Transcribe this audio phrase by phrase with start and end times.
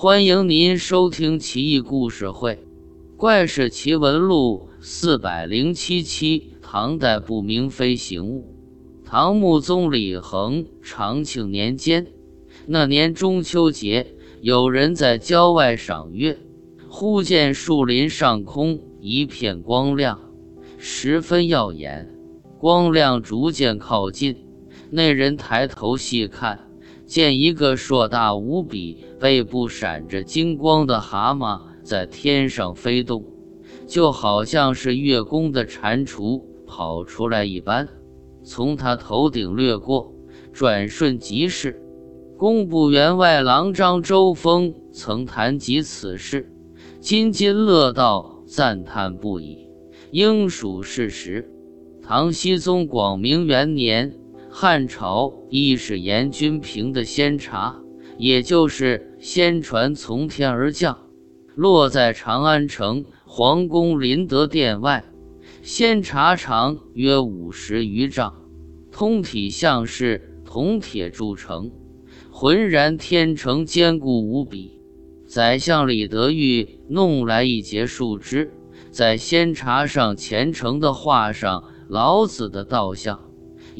[0.00, 2.54] 欢迎您收听《奇异故事会·
[3.16, 6.52] 怪事奇闻录》四百零七期。
[6.62, 8.54] 唐代不明飞行物。
[9.04, 12.06] 唐穆宗李恒长庆年间，
[12.66, 16.38] 那年中秋节，有人在郊外赏月，
[16.88, 20.20] 忽见树林上空一片光亮，
[20.78, 22.08] 十分耀眼。
[22.60, 24.36] 光亮逐渐靠近，
[24.90, 26.67] 那人抬头细看。
[27.08, 33.24] 见一个硕大无比、背部闪着金光的蛤蟆在天上飞动，
[33.86, 37.88] 就好像是月宫的蟾蜍跑出来一般，
[38.42, 40.12] 从他头顶掠过，
[40.52, 41.82] 转瞬即逝。
[42.36, 46.52] 工部员外郎张周峰曾谈及此事，
[47.00, 49.66] 津津乐道，赞叹不已，
[50.10, 51.50] 应属事实。
[52.02, 54.14] 唐僖宗广明元年。
[54.60, 57.76] 汉朝亦是严君平的仙茶，
[58.18, 60.98] 也就是仙船从天而降，
[61.54, 65.04] 落在长安城皇宫麟德殿外。
[65.62, 68.34] 仙茶长约五十余丈，
[68.90, 71.70] 通体像是铜铁铸成，
[72.32, 74.82] 浑然天成，坚固无比。
[75.24, 78.52] 宰相李德裕弄来一截树枝，
[78.90, 83.27] 在仙茶上虔诚地画上老子的道像。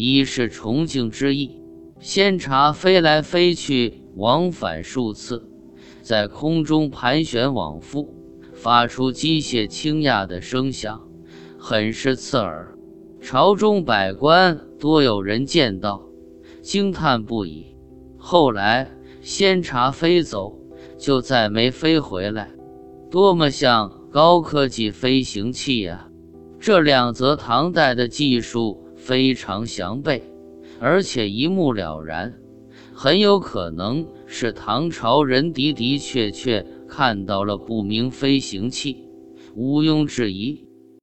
[0.00, 1.60] 一是崇敬之意，
[1.98, 5.50] 仙茶飞来飞去，往返数次，
[6.02, 8.14] 在空中盘旋往复，
[8.54, 11.02] 发出机械清雅的声响，
[11.58, 12.78] 很是刺耳。
[13.20, 16.06] 朝中百官多有人见到，
[16.62, 17.74] 惊叹不已。
[18.16, 18.88] 后来
[19.20, 20.56] 仙茶飞走，
[20.96, 22.52] 就再没飞回来，
[23.10, 26.08] 多么像高科技飞行器呀！
[26.60, 28.84] 这两则唐代的技术。
[29.08, 30.22] 非常详备，
[30.78, 32.30] 而且一目了然，
[32.92, 39.08] 很有可能是唐朝人的的确确看到了不明飞行器，
[39.56, 40.67] 毋庸置疑。